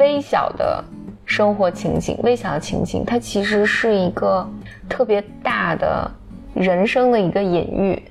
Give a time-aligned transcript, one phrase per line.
[0.00, 0.82] 微小的
[1.26, 4.48] 生活情景、微小的情景，它其实是一个
[4.88, 6.10] 特别大的
[6.54, 8.02] 人生的一个隐喻。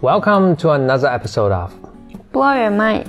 [0.00, 1.70] Welcome to another episode of
[2.32, 3.04] Blow Your Mind，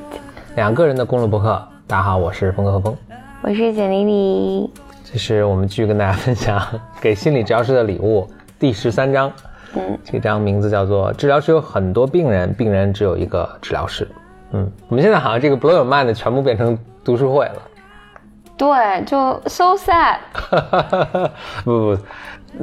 [0.58, 1.66] 两个人的公路博客。
[1.88, 2.98] 大家好，我是峰哥和峰，
[3.42, 4.70] 我是简丽丽。
[5.12, 6.66] 这是我们继续跟大家分享
[7.02, 8.26] 给心理治疗师的礼物
[8.58, 9.30] 第十三章。
[9.76, 14.08] 嗯，这章名字叫做“治疗师有很多病人，病人只有一个治疗师”。
[14.52, 17.62] 嗯，我们现在好像这个 Blow Your Mind 全部变成读书会了。
[18.56, 20.20] 对，就 so sad。
[21.66, 21.98] 不不，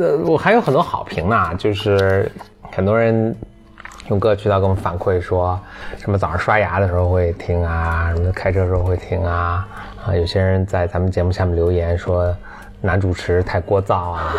[0.00, 2.32] 呃，我还有很多好评呢，就是
[2.72, 3.36] 很多人。
[4.08, 5.58] 用各个渠道给我们反馈说，
[5.98, 9.68] 什么早上刷牙的时候会听啊，什么开车时候会听啊，
[10.06, 12.34] 啊，有些人在咱们节目下面留言说
[12.80, 14.34] 男主持太聒噪啊，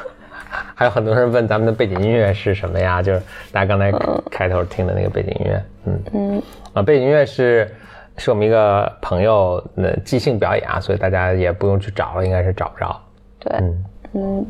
[0.74, 3.02] 还有很多人问咱们的背景音乐是什么呀？
[3.02, 3.20] 就是
[3.52, 3.92] 大家刚才
[4.30, 7.70] 开头听的那个背景音乐，嗯嗯，啊，背景音乐是
[8.16, 12.98] 是我们一个朋友的即兴表演啊，所以大家也不用去找了，应该是找不着。
[13.38, 14.46] 对，嗯嗯，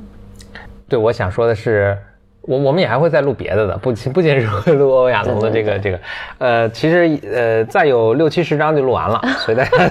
[0.89, 1.99] 对，我想说的是。
[2.47, 5.99] 我我们也还会再录别的的，不不仅是会录欧亚龙的这个这个，
[6.39, 9.71] 呃，其实呃再有六七十章就录完了，所以大家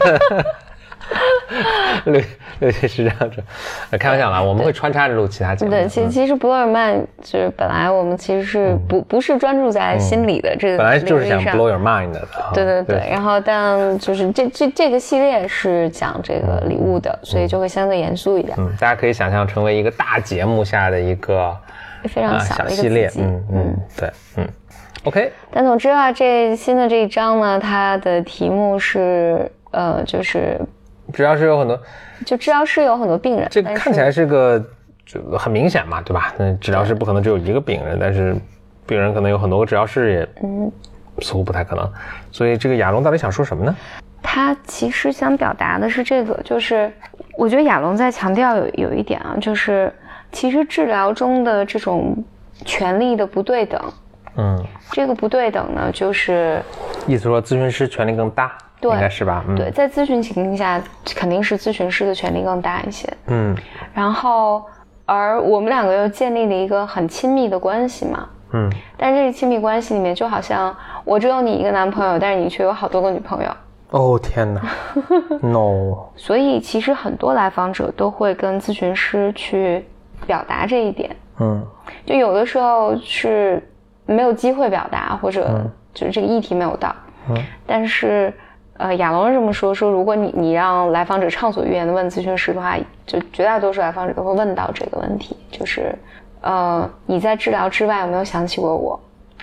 [2.06, 2.22] 六
[2.60, 5.72] 六七十章这，开玩笑啦，我们会穿插着录其他节目。
[5.72, 12.26] 对，其其实博尔曼就是本来我们其实是不不是专注在心理的这个，本来就是想 blow your mind 的。
[12.54, 18.56] 对对对，然后但就是这这这个系列是讲这个礼物的，所以就会相对严肃一点。
[18.60, 21.56] 嗯，大家可以想象成为一个大节目下的一个。
[22.08, 24.48] 非常小的一个系列，嗯嗯，对，嗯
[25.06, 25.32] ，OK。
[25.52, 30.60] 但总之啊，这新的这一章呢，它的题目是，呃，就是
[31.14, 31.80] 治疗室有很多，
[32.26, 33.48] 就治疗室有很多病人。
[33.50, 34.64] 这看起来是个，
[35.06, 36.33] 就很明显嘛，对吧？
[36.38, 38.36] 那治疗室不可能只有一个病人，但是
[38.86, 40.72] 病人可能有很多个治疗室，也嗯，
[41.20, 41.89] 似乎不太可能。
[42.32, 43.76] 所以这个亚龙到底想说什么呢？
[44.22, 46.92] 他其实想表达的是这个，就是
[47.38, 49.94] 我觉得亚龙在强调有有一点啊，就是。
[50.33, 52.14] 其实治疗中的这种
[52.66, 53.82] 权利的不对等，
[54.36, 54.61] 嗯，
[54.92, 56.61] 这个不对等呢，就是
[57.08, 59.45] 意思说咨询师权力更大，对，应该是吧？
[59.55, 60.82] 对，在咨询情境下，
[61.16, 63.55] 肯定是咨询师的权力更大一些，嗯。
[63.94, 64.64] 然后，
[65.05, 68.70] 而我们两个又建立了一个很亲密的关系嘛，嗯。
[68.98, 73.50] 但是这个亲密关系里面，就好像我只有你一个男朋友，但是你却有好多个女朋友。
[73.92, 74.61] 哦天哪，
[75.42, 76.10] no。
[76.15, 79.86] 所以其实很多来访者都会跟咨询师去。
[80.26, 81.66] 表达这一点，嗯，
[82.06, 83.61] 就有的时候是
[84.06, 85.64] 没有机会表达，或者
[85.94, 86.94] 就是这个议题没有到，
[87.30, 88.33] 嗯，但是，
[88.78, 92.76] 呃，亚龙是这么说，说如果你你让来访者畅所欲言的问咨询师的话，
[93.06, 95.95] 就绝大多数来访者都会问到这个问题，就是，
[96.42, 99.00] 呃，你在治疗之外有没有想起过我？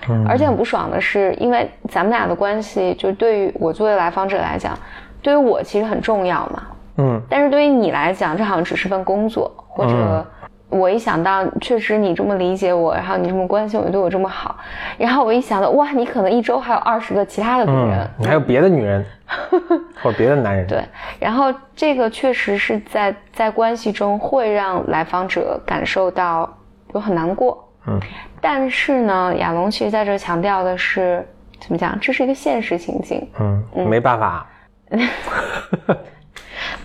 [0.09, 4.77] 嗯，而且很不爽的是，因为咱们俩的关系，就对于我作为来访者来讲，
[5.21, 6.63] 对于我其实很重要嘛，
[6.97, 10.25] 嗯，但是对于你来讲，这好像只是份工作，或者。
[10.71, 14.55] 我一想到，确实你这么理解我，然后你这么关心我，对我这么好，
[14.97, 19.05] 然后我一想到，哇，你可能一周还有二十个其他的女人，你还有别的女人，
[20.01, 20.65] 或者别的男人。
[20.65, 20.81] 对，
[21.19, 26.49] 然后这个确实是在在关系中会让来访者感受到
[26.93, 27.69] 有很难过。
[27.87, 27.99] 嗯，
[28.39, 31.27] 但是呢，亚龙其实在这强调的是
[31.59, 31.99] 怎么讲？
[31.99, 33.29] 这是一个现实情境。
[33.41, 34.47] 嗯，没办法。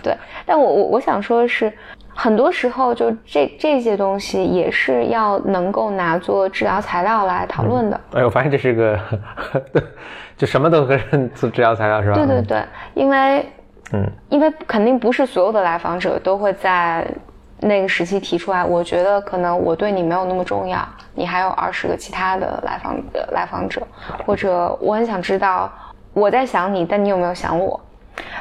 [0.03, 0.15] 对，
[0.45, 1.71] 但我我我想说的是。
[2.19, 8.01] 很多时候，就这这些东西也是要能够拿做治疗材料来讨论的。
[8.13, 8.99] 哎，我发现这是个，
[10.35, 10.99] 就什么都可以
[11.35, 12.15] 做治疗材料，是吧？
[12.15, 12.63] 对对对，
[12.95, 13.45] 因为，
[13.93, 17.07] 嗯，因为肯定不是所有的来访者都会在
[17.59, 18.65] 那个时期提出来。
[18.65, 20.79] 我觉得可能我对你没有那么重要，
[21.13, 22.95] 你还有二十个其他的来访
[23.31, 23.79] 来访者，
[24.25, 25.71] 或者我很想知道
[26.13, 27.79] 我在想你，但你有没有想我？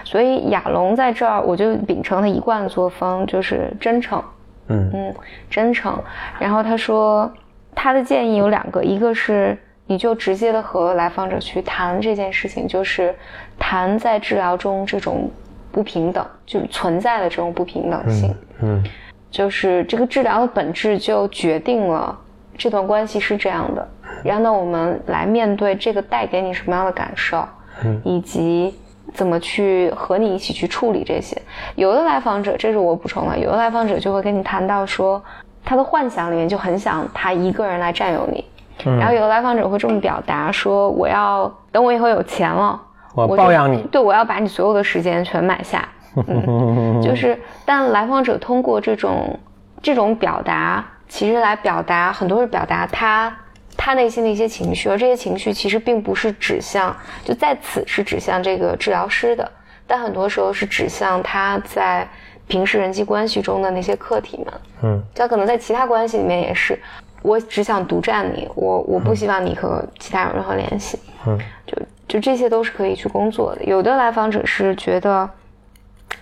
[0.05, 4.23] 所以亚龙在这儿，我就秉承他一贯的作风，就是真诚，
[4.69, 5.15] 嗯嗯，
[5.51, 5.99] 真诚。
[6.39, 7.31] 然后他说，
[7.75, 13.15] 他的建议有两个，一个是你就直接的和来访者去谈这件事情，就是
[13.59, 15.31] 谈在治疗中这种
[15.73, 18.83] 不平等，就存在的这种不平等性，嗯，
[19.31, 22.19] 就是这个治疗的本质就决定了
[22.57, 23.87] 这段关系是这样的。
[24.25, 27.47] 然后呢，我们来面对这个带给你什么样的感受，
[27.85, 28.75] 嗯，以及。
[29.17, 31.41] 怎么去和你一起去处理这些？
[31.75, 35.21] 有的来访者，这是我补充的，有的来访者就会跟你谈到说，
[35.65, 38.45] 他的幻想里面就很想他一个人来占有你。
[38.85, 42.79] 然后有的来访者会这么表达说，我要等我以后有钱了，
[43.15, 45.89] 我包养你，对我要把你所有的时间全买下。
[46.29, 49.39] 嗯，就是，但来访者通过这种
[49.83, 53.35] 这种表达，其实来表达很多是表达他
[53.77, 59.51] 他内心的一些情绪，而这些情绪其实并不是指向，就在此是指向这个治疗师的，
[59.87, 62.09] 但很多时候是指向他在
[62.47, 64.55] 平时人际关系中的那些客体们。
[64.83, 66.79] 嗯，他可能在其他关系里面也是，
[67.23, 70.99] 我只想独占你，我我不希望你和其他有任何联系。
[71.27, 71.77] 嗯，就
[72.09, 73.65] 就这些都是可以去工作的。
[73.65, 75.29] 有的来访者是觉得。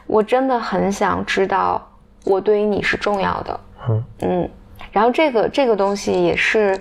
[0.07, 1.83] 我真的很想知道，
[2.25, 3.61] 我对于你是重要的。
[3.89, 4.51] 嗯嗯，
[4.93, 6.79] 然后这个这个东西也是，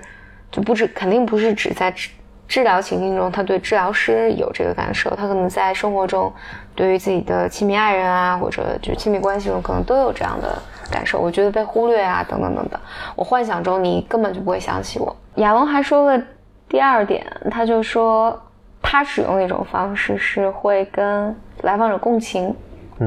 [0.53, 2.11] 就不止肯定不是只在治
[2.47, 6.31] 治疗情境中，他对治疗师有这个感受，他可能在生活中，
[6.75, 10.61] 对于自己的亲密爱人啊，或者就亲密关系中，可能都有这样的
[10.91, 11.19] 感受。
[11.19, 12.79] 我觉得被忽略啊，等等等等。
[13.15, 15.15] 我幻想中你根本就不会想起我。
[15.38, 16.23] 亚龙还说了
[16.69, 18.39] 第二点，他就说
[18.81, 22.55] 他使用的一种方式是会跟来访者共情。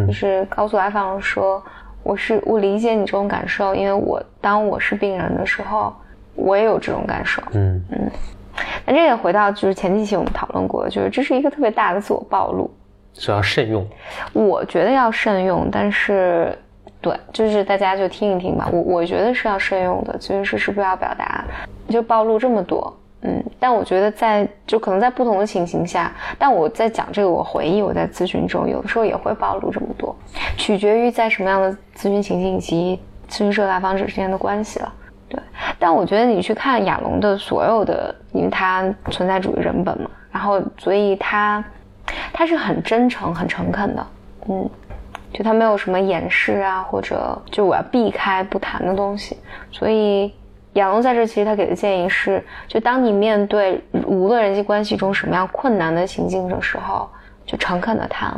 [0.06, 1.62] 就是告诉来访者说，
[2.02, 5.94] 我是我理解你这种感受，因为我当我是病人的时候，
[6.36, 7.42] 我也有这种感受。
[7.52, 8.10] 嗯嗯，
[8.84, 12.70] 那这也回到就是前几期我们讨论过，就是这是一个特别大的自我暴露，
[13.14, 13.86] 是要慎用。
[14.32, 16.56] 我觉得要慎用，但是
[17.00, 18.68] 对，就是大家就听一听吧。
[18.72, 21.44] 我我觉得是要慎用的，就是是不是要表达
[21.88, 22.96] 就暴露这么多。
[23.22, 30.14] 嗯，但我觉得在就可能在不同的情形下，但我在讲这个，我回忆我在咨询中有的时候也会暴露这么多，
[30.56, 34.92] 取决于在什么样的咨询情境以及咨询社来访者之间的关系了。
[35.36, 35.42] 对，
[35.78, 41.62] 但我觉得你去看亚龙的所有的，因为他存在主义人本嘛，然后所以他
[42.32, 44.06] 他是很真诚、很诚恳的，
[44.48, 44.68] 嗯，
[45.32, 49.36] 就他没有什么掩饰啊，或者就我要避开不谈的东西，
[49.70, 50.32] 所以。
[50.76, 57.08] 亚龙在这其实他给的建议是：就当你面对无论人际关系中什么样困难的情境的时候，
[57.46, 58.30] 就诚恳的谈，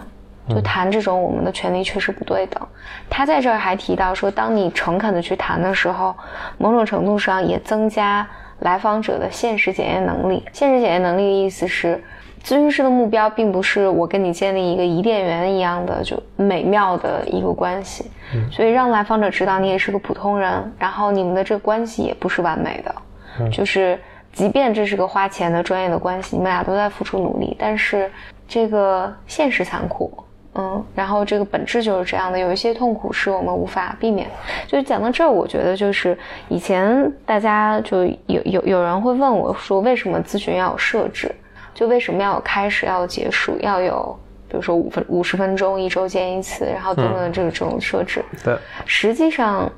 [0.49, 2.67] 就谈这种我们的权利确实不对等。
[3.09, 6.15] 他在这儿还提到说，当你诚恳的去谈的时候，
[6.57, 8.27] 某种程度上也增加
[8.61, 10.43] 来访者的现实检验能力。
[10.53, 12.03] 现实检验能力的意思是。
[12.45, 18.09] 咨询师的目标并不是我跟你建立一个伊甸园一样的就美妙的一个关系，
[18.51, 24.01] 所以让来访者知道你也是个普通人，然后你们的这个关系也不是完美的，就是
[24.33, 28.11] 即便这是个花钱的专业的关系，你们俩都在付出努力，但是
[28.47, 30.17] 这个现实残酷，
[30.61, 34.29] 嗯，然后这个本质就是这样的，有一些痛苦是我们无法避免。
[34.67, 36.19] 就讲到这儿，我觉得就是
[36.49, 41.33] 以前大家就有有有人会问我说，为什么咨询要有设置？
[41.75, 44.19] 就为什么要有开始，要有结束，要有，
[44.49, 48.25] 比如说五分五十分钟一周见一次，然后等等这种设置。
[48.43, 49.71] 对，实际上，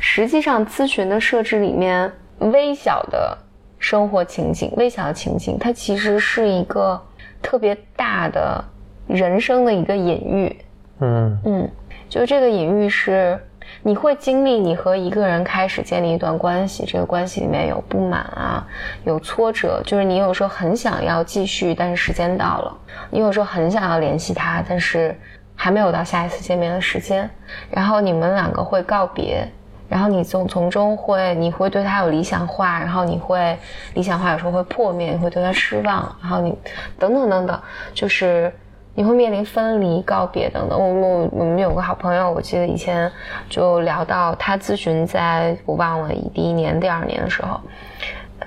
[0.00, 3.36] 实际上咨询的设置里面，微小的
[3.78, 6.98] 生活情景，微小的情景，它其实是一个
[7.42, 8.64] 特别大的
[9.12, 10.56] 人生的一个隐喻。
[11.00, 11.70] 嗯嗯，
[12.08, 13.38] 就这个隐喻是。
[13.82, 18.66] 你会经历你和一个人开始建立一段关系，这个关系里面有不满啊，
[19.04, 22.76] 有挫折，就是你有时候很想要继续，但是时间到了；
[23.10, 25.16] 你有时候很想要联系他，但是
[25.54, 27.30] 还没有到下一次见面的时间。
[27.70, 29.46] 然后你们两个会告别，
[29.88, 33.56] 然后你从从中会，你会对他有理想化，然后你会
[33.94, 36.58] 理想化有时候会破灭，你会对他失望，然后你
[36.98, 37.60] 等等等等，
[37.94, 38.52] 就是。
[39.00, 40.78] 你会面临分离、告别等等。
[40.78, 43.10] 我我我们有个好朋友，我记得以前
[43.48, 47.58] 就聊到他咨询，在我忘了第一年、第二年的时候，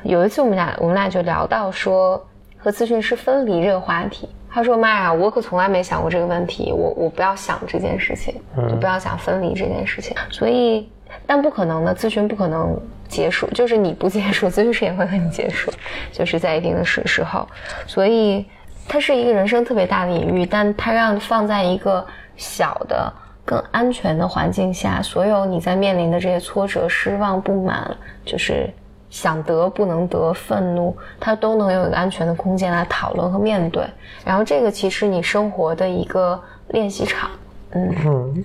[0.03, 2.23] 有一次我们俩我们俩就聊到说
[2.55, 4.29] 和咨询师分离这个话题。
[4.47, 6.71] 他说：“妈呀，我可从来没想过这个问题。
[6.71, 8.35] 我我不要想这件事情，
[8.69, 10.15] 就不要想分离这件事情。
[10.29, 10.87] 所以，
[11.25, 15.73] 但不可能的，咨询不可能结束，就是你不结束，咨询师也会和你结束，
[16.11, 17.47] 就是在一定的时时候。
[17.87, 18.45] 所以。”
[18.87, 23.11] 它是一个人生特别大的隐喻，但它让放在一个小的、
[23.43, 27.89] 更安全的环境下，所有你在面临的这些挫折、失望、不满，
[28.25, 28.69] 就是
[29.09, 33.83] 想得不能得、愤怒，它都能有一个安全的空间来讨论和面对。
[34.23, 37.29] 然后这个其实你生活的一个练习场，
[37.71, 38.43] 嗯。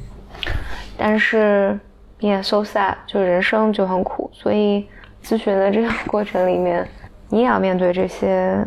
[0.97, 1.79] 但是
[2.21, 4.87] 也 so sad，就人生就很苦，所以
[5.23, 6.89] 咨询的这个过程里面，
[7.29, 8.65] 你也要面对这些。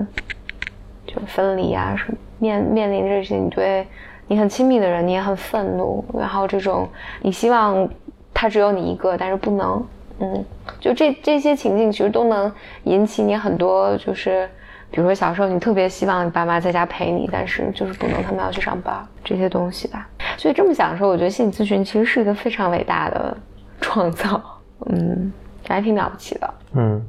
[1.25, 3.88] 分离啊，什么面面临这些，你对
[4.28, 6.88] 你很亲密的人，你也很愤怒，然后这种
[7.22, 7.88] 你希望
[8.34, 9.86] 他只有你一个，但是不能，
[10.20, 10.46] 嗯，
[10.80, 12.51] 就这这些情境其实都能
[12.84, 14.50] 引起你很多，就是
[14.90, 20.08] 比如说小时候你特别希望你爸妈在家陪你，但是就是不能，他们要去上班，这些东西吧。
[20.38, 23.38] 所以这么想的时候，我觉得心理咨询其实是一个非常伟大的
[23.80, 24.42] 创造，
[24.88, 25.32] 嗯。
[25.70, 27.01] 还挺了不起的，嗯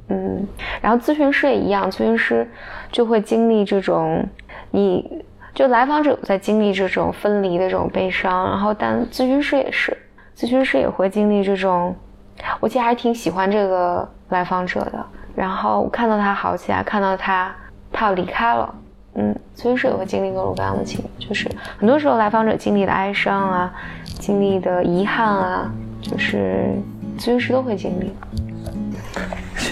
[0.80, 2.49] 然后咨询师也一样，咨询师
[2.90, 4.26] 就会经历这种，
[4.70, 9.96] 你就来访者在经历这种分离的这种悲伤，然后但咨询师也是，
[10.37, 11.94] 咨询师也会经历这种。
[12.58, 17.54] 我其实还挺喜欢这个来访者的，然后看到他好起来，看到他
[17.92, 18.75] 他要离开了，
[19.14, 23.72] 嗯，咨询师也会经历各种各样的情，就是很多时候来访者经历的哀伤啊，
[24.18, 25.70] 经历的遗憾啊，
[26.00, 26.75] 就是
[27.18, 28.12] 咨询师都会经历。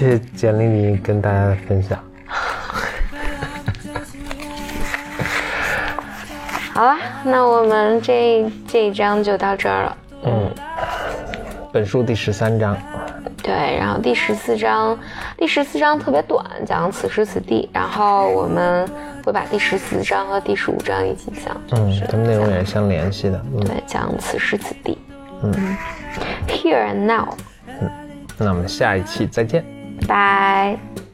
[0.00, 2.02] 谢谢简历里跟大家的分享。
[6.72, 9.94] 好了，那我们这这一章就到这儿了。
[10.24, 10.50] 嗯，
[11.70, 12.74] 本书第十三章。
[13.42, 14.98] 对，然后第十四章，
[15.36, 17.68] 第十四章特别短，讲此时此地。
[17.70, 18.88] 然后我们
[19.22, 21.54] 会把第十四章和第十五章一起讲。
[21.72, 23.38] 嗯，它们内容也是相联系的。
[23.66, 24.96] 对，讲此时此地。
[25.42, 25.52] 嗯
[26.48, 27.34] ，Here and now。
[27.66, 27.90] 嗯，
[28.38, 29.62] 那我们下一期再见。
[30.06, 31.09] 拜。